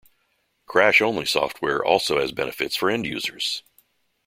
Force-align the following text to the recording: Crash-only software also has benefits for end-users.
Crash-only 0.65 1.25
software 1.25 1.85
also 1.85 2.19
has 2.19 2.31
benefits 2.31 2.75
for 2.75 2.89
end-users. 2.89 3.61